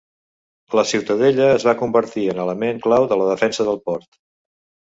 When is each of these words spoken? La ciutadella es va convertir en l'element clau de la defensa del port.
La 0.79 0.83
ciutadella 0.91 1.49
es 1.57 1.65
va 1.69 1.75
convertir 1.83 2.25
en 2.33 2.39
l'element 2.49 2.81
clau 2.87 3.07
de 3.13 3.21
la 3.23 3.29
defensa 3.35 3.69
del 3.71 3.79
port. 3.91 4.23